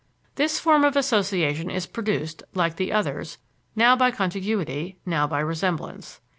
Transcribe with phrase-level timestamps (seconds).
[0.33, 3.37] This form of association is produced, like the others,
[3.75, 6.19] now by contiguity, now by resemblance.